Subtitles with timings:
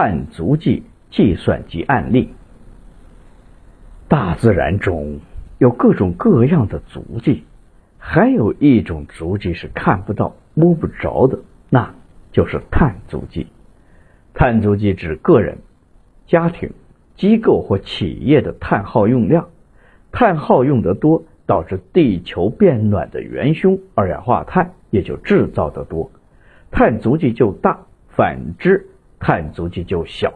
[0.00, 2.32] 碳足迹计算及案例。
[4.06, 5.18] 大自然中
[5.58, 7.42] 有各种各样的足迹，
[7.98, 11.96] 还有一种足迹是看不到、摸不着的，那
[12.30, 13.48] 就是碳足迹。
[14.34, 15.58] 碳足迹指个人、
[16.28, 16.70] 家庭、
[17.16, 19.48] 机构或企业的碳耗用量。
[20.12, 26.12] 碳耗用得多，导致地球变暖的元凶二氧化碳也就制造的多，
[26.70, 28.87] 碳足迹就大；反之，
[29.18, 30.32] 碳足迹就小。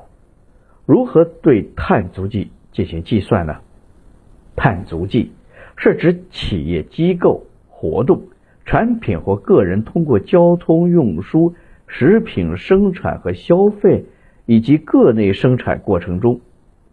[0.87, 3.57] 如何对碳足迹进行计算呢？
[4.57, 5.33] 碳足迹
[5.77, 8.23] 是指企业机构活动、
[8.65, 11.55] 产品或个人通过交通运输、
[11.87, 14.05] 食品生产和消费
[14.47, 16.41] 以及各类生产过程中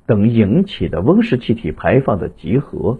[0.05, 2.99] 等引起的温室气体排放的集合。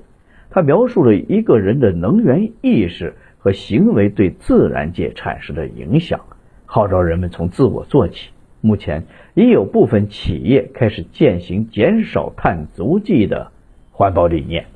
[0.49, 6.19] 它描述了一个人的能源意识和行为对自然界产生的影响，
[6.66, 8.31] 号召人们从自我做起。
[8.62, 13.52] 目前已有部分企业开始践行减少碳足迹的。
[13.92, 14.67] 环保理念，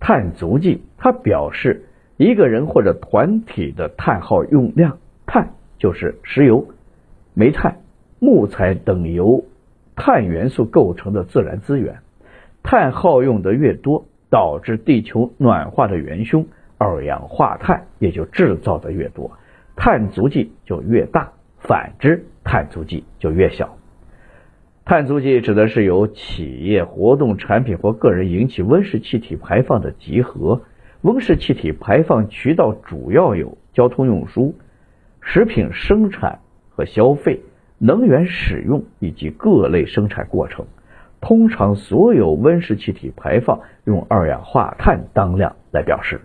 [0.00, 1.84] 碳足迹，它表示
[2.16, 4.98] 一个人或者团体的碳耗用量。
[5.24, 6.66] 碳就是石油、
[7.32, 7.76] 煤炭、
[8.18, 9.44] 木材等由
[9.94, 11.98] 碳元素构成的自然资源。
[12.64, 16.44] 碳耗用的越多，导致地球暖化的元凶
[16.78, 19.30] 二氧化碳也就制造的越多，
[19.76, 23.76] 碳足迹就越大；反之，碳足迹就越小。
[24.84, 30.62] 碳足迹指的是由企业活动、产品或个人引起温室气体排放的集合。
[31.02, 34.54] 温室气体排放渠道主要有交通运输、
[35.20, 36.38] 食品生产
[36.70, 37.42] 和消费、
[37.78, 40.66] 能源使用以及各类生产过程。
[41.20, 46.20] 通常，所有温室气体排放用二氧化碳当量来表示。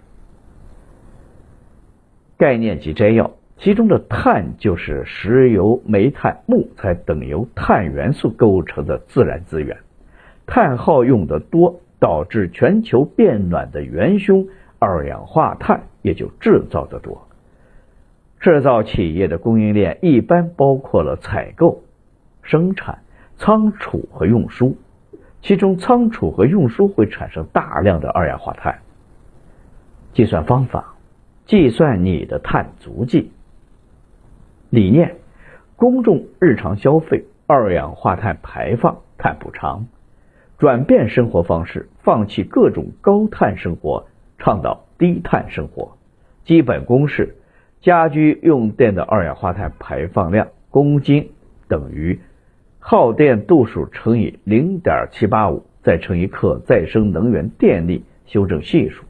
[2.38, 3.32] 概念及摘要。
[3.64, 9.78] 其中的碳就是石油、煤炭、木材等由碳元素构成的自然资源，
[10.48, 14.48] 碳耗用的多，导致全球变暖的元凶
[14.80, 17.28] 二氧化碳也就制造的多。
[18.40, 21.84] 制造企业的供应链一般包括了采购、
[22.42, 23.04] 生产、
[23.38, 24.76] 仓储和运输，
[25.44, 28.80] 其中仓储和运输会产生大量的二氧化碳。
[30.14, 30.96] 计算方法：
[31.46, 33.32] 计算你的碳足迹。
[34.72, 35.18] 理念：
[35.76, 39.86] 公众日常消费二氧化碳排放碳补偿，
[40.58, 45.98] 转变生活方式，放弃各种高碳生活，倡导低碳生活。
[46.46, 47.36] 基本公式：
[47.82, 51.32] 家居用电的二氧化碳排放量公斤
[51.68, 52.22] 等于
[52.80, 59.04] 耗电度数乘以零点七八五，再乘以可再生能源电力修正系数。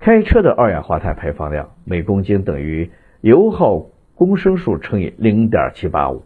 [0.00, 2.90] 开车的二氧化碳排放量每公斤等于
[3.20, 3.86] 油耗。
[4.20, 6.22] 公升数乘以零点七八五，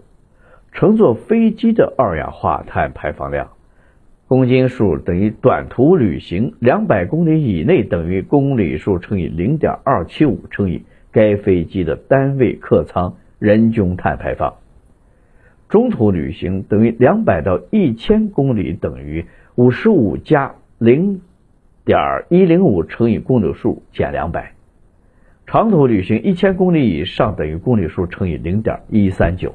[0.72, 3.50] 乘坐飞机的二氧化碳排放量，
[4.26, 10.82] 公斤数等于短途旅行两百公里以内等于公里数乘以零点二七五乘以
[11.12, 14.54] 该飞机的单位客舱人均碳排放，
[15.68, 19.24] 中途旅行等于两百到一千公里等于
[19.54, 21.20] 五十五加零
[21.84, 24.50] 点一零五乘以公里数减两百。
[25.46, 29.54] 长途旅行一千公里以上等于公里数乘以零点一三九，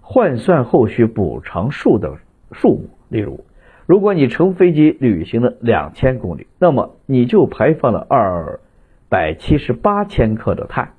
[0.00, 2.12] 换算后续补偿数的
[2.52, 2.90] 数目。
[3.08, 3.44] 例如，
[3.86, 8.60] 如果你乘飞机旅行了两千公里，那么你就排放了二
[9.08, 10.90] 百七十八千克的碳。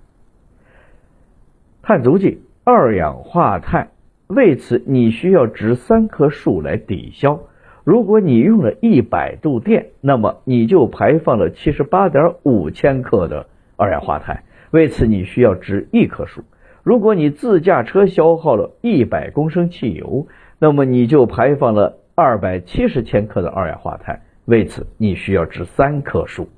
[1.84, 3.90] 碳足迹，二氧化碳。
[4.28, 7.40] 为此，你需要植三棵树来抵消。
[7.84, 13.48] 如果你用了一百度电，那么你就排放了七十八点五千克的。
[13.80, 16.44] 二氧化碳，为此你需要植一棵树。
[16.84, 20.28] 如果你自驾车消耗了一百公升汽油，
[20.60, 26.50] 那么你就排放了二百七十千克的二氧化碳，为此你需要植三棵树。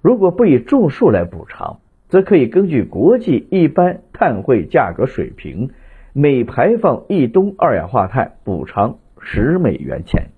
[0.00, 5.68] 如果不以种树来补偿，则可以根据国际一般碳汇价格水平，
[6.14, 10.30] 每排放一吨二氧化碳补偿十美元钱，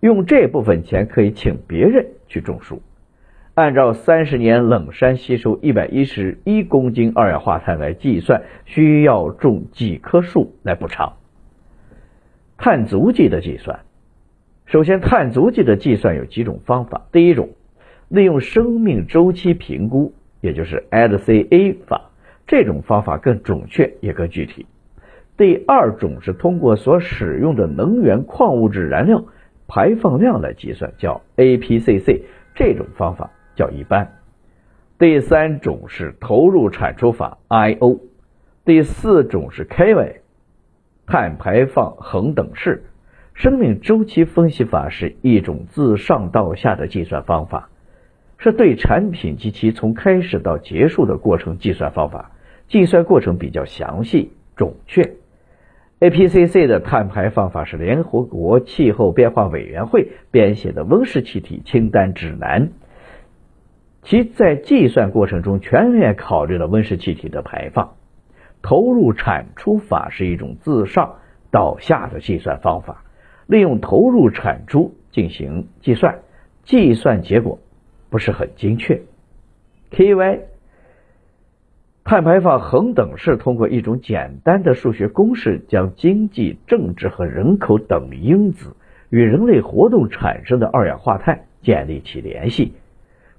[0.00, 2.82] 用这部分钱可以请别人去种树。
[3.54, 11.14] 按照三十年冷杉吸收一百一十一公斤二氧化碳来计算，需要种几棵树来补偿？
[12.56, 13.80] 碳足迹的计算，
[14.66, 17.08] 首先，碳足迹的计算有几种方法。
[17.10, 17.50] 第一种，
[18.08, 22.10] 利用生命周期评估，也就是 LCA 法，
[22.46, 24.66] 这种方法更准确也更具体。
[25.36, 29.24] 第二种是通过所使用的能源、矿物质燃料
[29.66, 32.22] 排放量来计算，叫 APCC，
[32.54, 33.30] 这种方法。
[33.60, 34.16] 较一般。
[34.98, 38.00] 第三种是投入产出法 （I/O），
[38.64, 40.22] 第四种是 K 位
[41.06, 42.84] 碳排放恒等式。
[43.34, 47.68] 生命周期分析法是一种自上到下的计算方法，
[48.38, 52.32] 是对产品及其从开始到结束的过程计算方法。
[52.68, 55.14] 计算过程比较详细准确。
[56.00, 62.70] APCC 的碳排放法是联合国气候变化委员会编写的温室气体清单指南，
[64.02, 67.94] 其在计算过程中全面考虑了温室气体的排放。
[68.62, 71.16] 投入产出法是一种自上
[71.50, 73.04] 到下的计算方法，
[73.46, 76.20] 利用投入产出进行计算，
[76.64, 77.58] 计算结果
[78.10, 79.00] 不是很精确。
[79.90, 80.40] KY。
[82.02, 88.74] 碳排放恒等式通过一种简单的数学公式，将经济、政治和人口等因子
[89.10, 92.74] 与人类活动产生的二氧化碳建立起联系。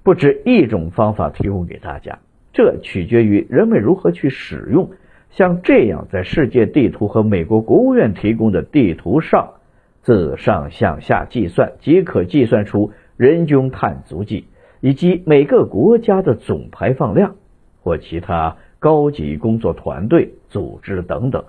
[0.02, 2.18] 不止一种方法提供给大家，
[2.52, 4.90] 这取决于人们如何去使用。
[5.30, 9.54] 像这样，在世界地图和美国国务院提供的地图上，
[10.02, 14.46] 自上向下计算，即可计算出人均碳足迹
[14.80, 17.36] 以及每个国家的总排放量。
[17.84, 21.46] 或其他高级工作团队、组织等等，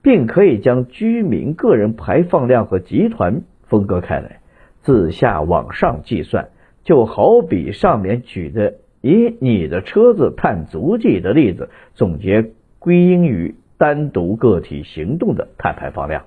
[0.00, 4.38] 并可以将居民个人排放量和集团分割开来，
[4.82, 6.50] 自下往上计算。
[6.84, 16.24] 就好比上面举的以你的车子碳足迹的例子，总结归因于单独个体行动的碳排放量。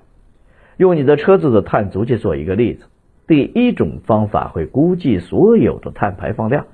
[0.76, 2.86] 用你的车子的碳足迹做一个例子，
[3.26, 6.66] 第一种方法会估计所有的碳排放量，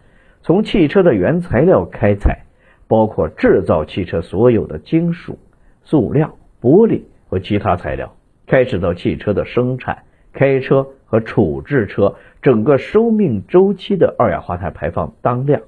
[0.43, 2.45] 从汽车的原材料开采。
[2.89, 5.39] 包括制造汽车所有的金属、
[5.83, 8.15] 塑料、玻璃和其他材料，
[8.47, 10.03] 开始到汽车的生产、
[10.33, 15.63] 开车和处置车整个生命周期的二氧化碳排放当量。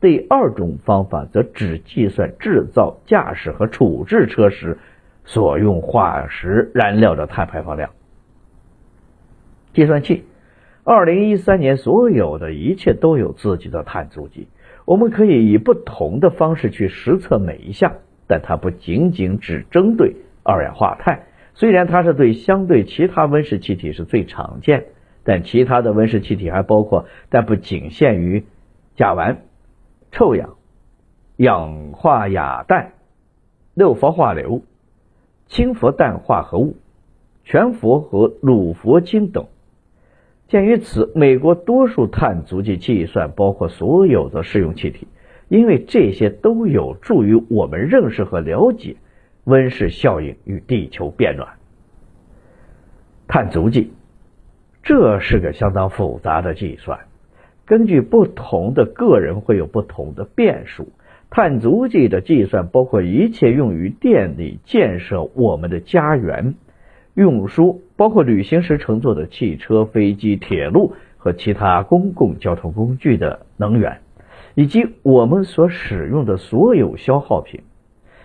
[0.00, 4.78] 第二种方法则只计算制造、驾驶和处置车时
[5.24, 7.90] 所用化石燃料的碳排放量。
[9.72, 10.24] 计算器，
[10.84, 14.48] 二零一三年所有的一切都有自己的碳足迹。
[14.86, 17.92] 我们可以以不同的方式去实测每一项，
[18.26, 21.26] 但它不仅仅只针对二氧化碳。
[21.60, 24.86] 虽然它是对相对其他温室气体是最常见，
[25.24, 28.46] 但其他的温室气体还包括，但不仅限于
[28.96, 29.36] 甲烷、
[30.10, 30.56] 臭氧、
[31.36, 32.92] 氧化亚氮、
[33.74, 34.62] 六氟化硫、
[35.48, 36.76] 氢氟氮化合物、
[37.44, 39.44] 全氟和卤氟氢等。
[40.48, 45.08] 鉴于此，美国多数碳足迹计算包括所有的适用气体，
[45.48, 48.96] 因为这些都有助于我们认识和了解
[49.50, 51.46] 温室效应与地球变暖。
[53.28, 53.92] 碳足迹，
[54.82, 57.00] 这是个相当复杂的计算，
[57.66, 60.88] 根据不同的个人会有不同的变数。
[61.28, 66.54] 碳足迹的计算包括一切用于电力建设我们的家园。
[67.14, 73.98] 运输包括旅行时乘坐的汽车、飞机、铁路和其他公共交通工具的能源，
[74.54, 77.60] 以及我们所使用的所有消耗品。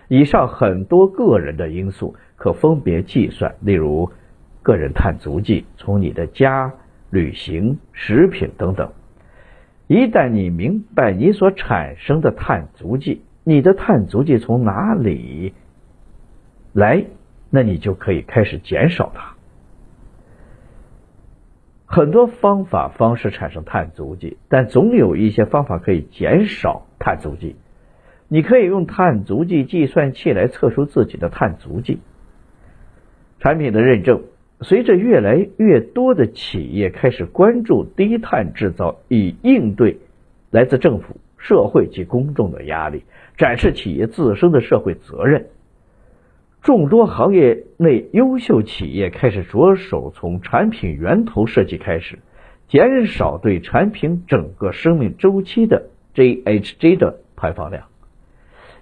[0.07, 4.11] 以上很多个人的因素可分别计算，例如
[4.61, 6.73] 个人碳足迹从你的家、
[7.09, 8.91] 旅行、食品等等。
[9.87, 15.53] 一旦你明白你所产生的碳足迹，你的碳足迹从哪里
[16.73, 17.05] 来？
[17.51, 19.35] 那你就可以开始减少它。
[21.85, 27.55] 很多方法方式产生碳足迹，但总有一些方法可以减少碳足迹。
[28.35, 31.99] 你可以用碳足迹计算器来测出自己的碳足迹。
[33.39, 34.23] 产品的认证，
[34.59, 39.99] 随着越来越多的企业开始关注低碳制造，以应对
[40.51, 43.05] 来自政府、社会及公众的压力，
[43.37, 45.45] 展示企业自身的社会责任。
[46.61, 52.19] 众多行业内优秀企业开始着手从产品源头设计开始，
[52.67, 57.85] 减少对产品整个生命周期的 GHG 的排放量。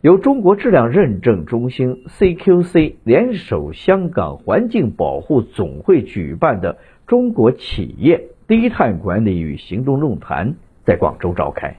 [0.03, 11.77] 由中国质量认证中心 CQC 联手香港环境保护总会举办的中国企业低碳管理与行动论坛在广州召开。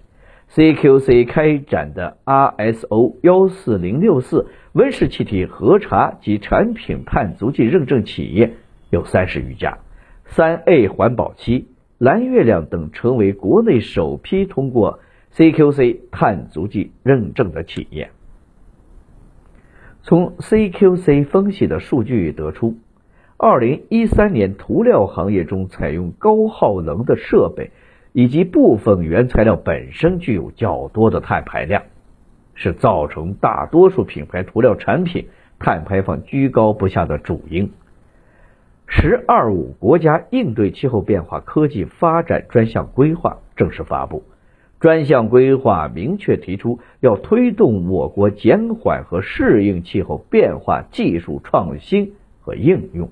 [0.55, 8.55] CQC 开展的 RSO 幺四零六四温室气体核查及产品碳足迹认证企业
[8.89, 9.81] 有三十余家，
[10.25, 15.01] 三 A 环保期、蓝月亮等成为国内首批通过
[15.37, 18.11] CQC 碳足迹认证的企业。
[20.03, 22.77] 从 CQC 分析的数据得出，
[23.37, 27.71] 二零一三年涂料行业中采用高耗能的设备。
[28.17, 31.83] 以及部分原材料本身具有较多的碳排量，
[32.55, 35.27] 是造成大多数品牌涂料产品
[35.59, 37.73] 碳排放居高不下的主因。
[38.87, 44.23] “十二五”国家应对气候变化科技发展专项规划正式发布。
[44.85, 52.13] 专项规划明确提出，要推动我国减缓和适应气候变化技术创新
[52.43, 53.09] 和应用，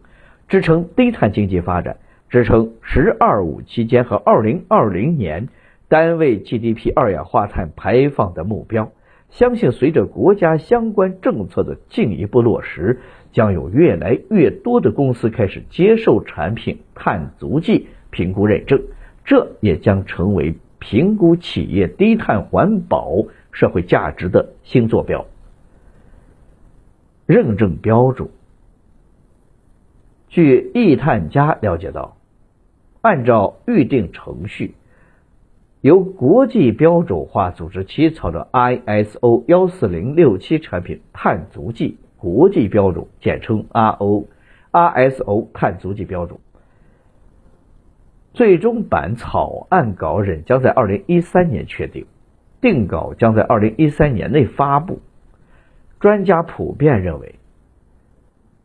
[0.49, 1.97] 支撑低碳经济发展，
[2.29, 5.49] 支撑“十二五”期间和2020年
[5.89, 8.93] 单位 GDP 二氧化碳排放的目标。
[9.31, 13.01] 相信随着国家相关政策的进一步落实，
[13.33, 18.83] 将有越来越多的公司开始接受产品碳足迹评估认证，
[19.25, 20.55] 这也将成为。
[20.83, 25.25] 评估企业低碳环保社会价值的新坐标。
[27.25, 28.29] 认证标准。
[30.29, 32.17] 据易碳家了解到，
[33.01, 34.75] 按照预定程序，
[35.83, 46.41] 由国际标准化组织起草的 ISO 幺四零六七产品碳足迹国际标准，简称 RO，RSO 碳足迹标准。
[48.35, 52.07] 最终版草案稿仍将在二零一三年确定，
[52.61, 55.01] 定稿将在二零一三年内发布。
[56.01, 57.35] 专家普遍认为，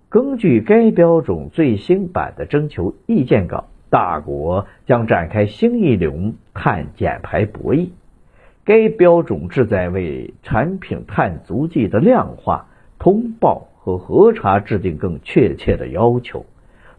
[0.10, 7.90] 根据该标准最新版的征求意见稿，大国将展开新一轮碳减排博弈。
[8.64, 12.68] 该标准旨在为产品碳足迹的量化、
[13.00, 16.46] 通报和核查制定更确切的要求。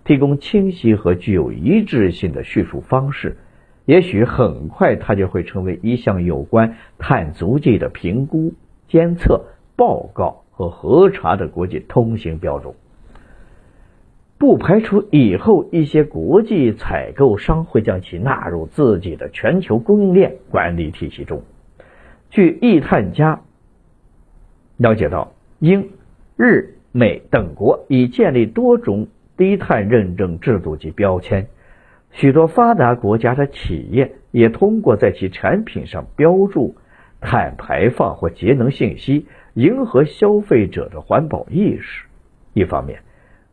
[0.09, 3.37] 提供清晰和具有一致性的叙述方式，
[3.85, 8.55] 也许很快它就会成为一项有关碳足迹的评估、
[8.89, 9.45] 监测、
[9.77, 12.73] 报告和核查的国际通行标准。
[14.39, 21.43] 不排除以后一些国际采购商会将其纳入自己的全球供应链管理体系中。
[22.31, 23.43] 据易碳家
[24.79, 25.91] 了解到，英、
[26.39, 29.07] 日、美等国已建立多种。
[29.39, 31.47] 低碳认证制度及标签，
[32.11, 36.77] 许多发达国家的企业也通过在其产品上标注
[37.21, 42.07] 碳排放或节能信息，迎合消费者的环保意识。
[42.53, 43.01] 一方面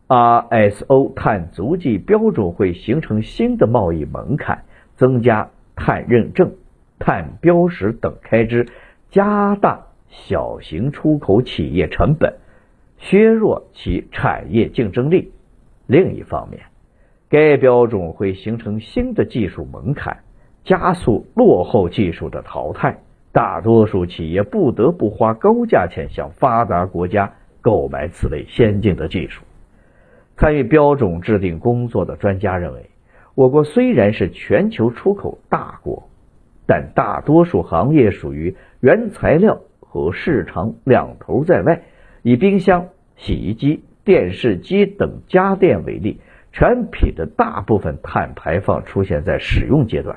[0.07, 4.63] ，RSO 碳足迹标准会形成新的贸易门槛，
[4.95, 6.55] 增加碳认证、
[6.97, 8.67] 碳标识等开支，
[9.11, 12.33] 加大小型出口企业成本，
[12.97, 15.31] 削弱其产业竞争力。
[15.87, 16.61] 另一方面，
[17.29, 20.17] 该标准会形成新的技术门槛，
[20.63, 22.97] 加速落后技术的淘汰。
[23.31, 29.43] 大多数企业不得不花高价钱向发达国家购买此类先进的技术。
[30.37, 32.89] 参与标准制定工作的专家认为，
[33.35, 36.09] 我国虽然是全球出口大国，
[36.65, 41.83] 但大多数行业属于原材料和市场两头在外。
[42.21, 42.87] 以冰箱、
[43.17, 43.83] 洗衣机。
[44.05, 46.21] 电视机等家电为例，
[46.53, 50.15] 产品的大部分碳排放出现在使用阶段，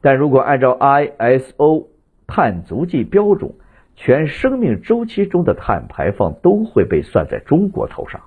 [0.00, 1.86] 但如果按照 ISO
[2.26, 3.52] 碳足迹标准，
[3.94, 8.20] 全生命周期中的碳排放都会被算在中国头上，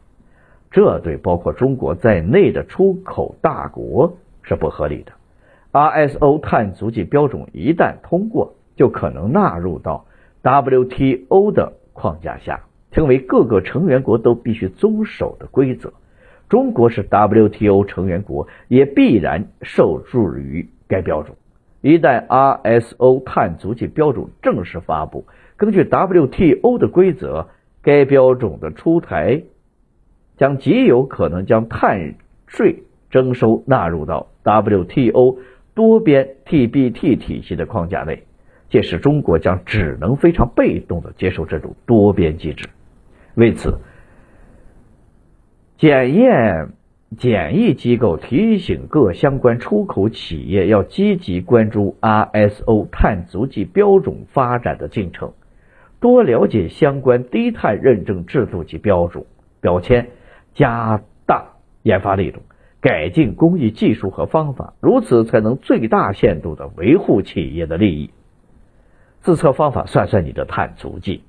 [0.71, 5.11] 这对包括中国在内的出口大国是不合理的。
[5.73, 10.05] ISO 碳足迹标准一旦通过，就可能纳入到
[10.43, 12.61] WTO 的框架下。
[12.93, 15.91] 成为各个成员国都必须遵守的规则。
[16.47, 21.35] 中国是 WTO 成员国，也必然受制于该标准。
[21.81, 25.25] 一旦 RSO 碳足迹标准正式发布，
[25.57, 27.49] 根据 WTO 的规则，
[27.81, 29.41] 该标准的出台
[30.37, 32.15] 将极有可能将碳
[32.47, 35.39] 税征收纳入到 WTO
[35.73, 38.23] 多边 TBT 体系的框架内。
[38.69, 42.69] 届时，中国将只能非常被动的接受这种多边机制。
[43.35, 43.79] 为此，
[45.77, 46.69] 检验
[47.17, 55.33] 检疫机构提醒各相关出口企业要积极关注 RSO 碳足迹标准发展的进程，
[55.99, 59.25] 多了解相关低碳认证制度及标准
[59.61, 60.09] 标签，
[60.53, 62.39] 加大研发力度，
[62.81, 68.11] 改进工艺技术和方法，如此才能最大限度的维护企业的利益。
[69.21, 71.23] 自测方法：算算你的碳足迹。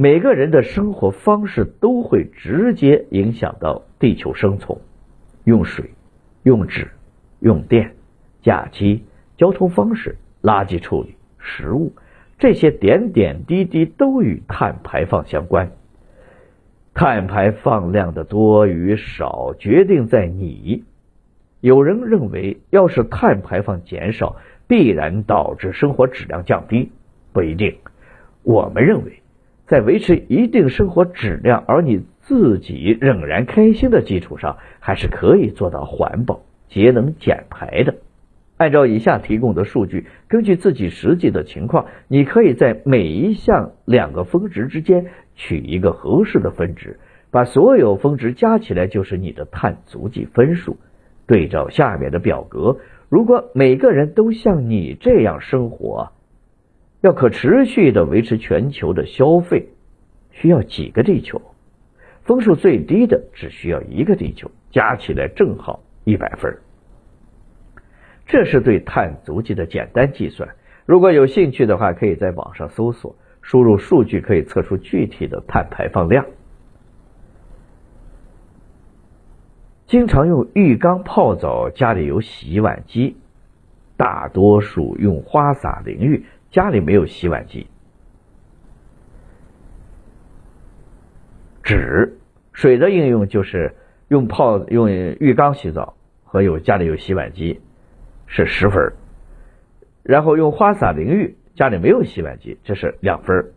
[0.00, 4.78] 每个人的生活方式都会直接影响到地球生存，
[5.42, 5.90] 用水、
[6.44, 6.86] 用纸、
[7.40, 7.96] 用电、
[8.40, 9.02] 假期、
[9.36, 11.92] 交通方式、垃圾处理、食物，
[12.38, 15.72] 这些点点滴滴都与碳排放相关。
[16.94, 20.84] 碳排放量的多与少决定在你。
[21.60, 24.36] 有人认为，要是碳排放减少，
[24.68, 26.92] 必然导致生活质量降低，
[27.32, 27.78] 不一定。
[28.44, 29.20] 我们认为。
[29.68, 37.96] 在维持一定生活质量，而你自己仍然开心的基础上，还是可以做到环保、节能、减排的。
[38.56, 46.98] 按照以下提供的数据，根据自己实际的情况，你可以在每一项两个峰值之间取一个合适的分值，
[47.30, 50.78] 把所有峰值加起来就是你的碳足迹分数。
[51.26, 52.78] 对照下面的表格，
[53.10, 56.12] 如果每个人都像你这样生活。
[57.00, 59.68] 要可持续的维持全球的消费，
[60.32, 61.40] 需要几个地球？
[62.24, 66.58] 分数最低的只需要一个地球，加起来正好一百分。
[68.26, 70.48] 这是对碳足迹的简单计算。
[70.84, 76.26] 如果有兴趣的话，可以在网上搜索，输入数据可以测出具体的碳排放量。
[79.86, 83.16] 经常用浴缸泡澡，家里有洗碗机，
[83.96, 86.26] 大多数用花洒淋浴。
[86.50, 87.66] 家里没有洗碗机，
[91.62, 92.18] 纸
[92.52, 93.74] 水的应用就是
[94.08, 97.60] 用泡用浴缸洗澡和有家里有洗碗机
[98.26, 98.94] 是十分
[100.02, 103.52] 然后用花洒淋浴家里没有洗碗机这是两分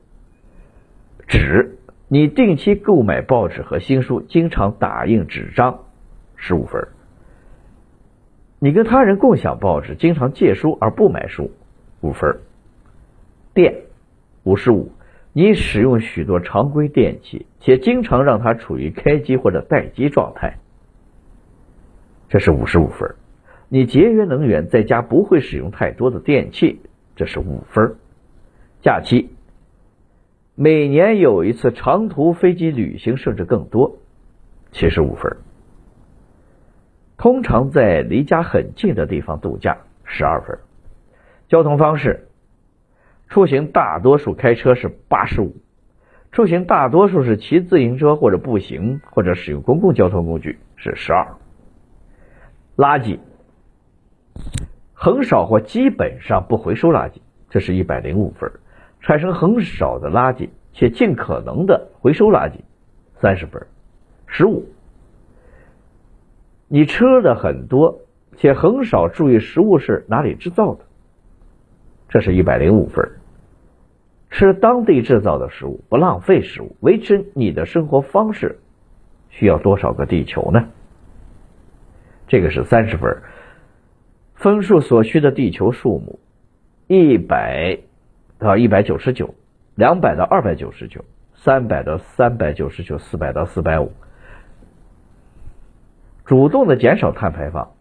[1.27, 1.77] 纸
[2.09, 5.85] 你定期购买报纸和新书，经常打印纸张
[6.35, 6.89] 十五分
[8.59, 11.51] 你跟他人共享报纸，经常借书而不买书
[12.01, 12.41] 五分
[13.53, 13.83] 电
[14.43, 14.91] 五十五，
[15.33, 20.57] 你使用许多常规电器，且经常让它处于开机或者待机状态，
[22.29, 23.15] 这是五十五分。
[23.67, 26.81] 你节约能源，在家不会使用太多的电器，
[27.15, 27.95] 这是五分。
[28.81, 29.29] 假期，
[30.55, 33.97] 每年有一次长途飞机旅行，甚至更多，
[34.71, 35.37] 七十五分。
[37.17, 40.57] 通常在离家很近的地方度假，十二分。
[41.49, 42.27] 交通方式。
[43.31, 45.55] 出行大多数开车是八十五，
[46.33, 51.25] 出行大多数是骑自行车或者步行或者使用公共交通工具是十二。
[52.75, 53.19] 垃圾
[54.93, 58.51] 很少或基本上不回收垃圾，这是一百零五分。
[58.99, 62.55] 产生很少的垃圾且尽可能的回收垃圾，
[63.21, 63.65] 三十分。
[64.27, 64.65] 十五，
[66.67, 68.01] 你吃的很多
[68.35, 70.83] 且很少注意食物是哪里制造的，
[72.09, 73.09] 这是一百零五分。
[74.31, 78.59] 吃当地制造的食物，不浪费食物，维持你的生活方式，
[79.29, 80.69] 需要多少个地球呢？
[82.27, 83.21] 这个是三十分，
[84.35, 86.19] 分数所需的地球数目，
[86.87, 87.79] 一百
[88.39, 89.35] 到一百九十九，
[89.75, 93.91] 两百到二百九十九，三百到三百九十九，四百到四百五。
[96.23, 97.73] 主动的减少碳排放，